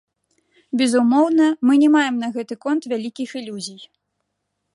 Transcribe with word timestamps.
Безумоўна, 0.81 1.45
мы 1.71 1.77
не 1.83 1.89
маем 1.99 2.15
на 2.25 2.33
гэты 2.39 2.53
конт 2.67 2.83
вялікіх 2.95 3.29
ілюзій. 3.43 3.83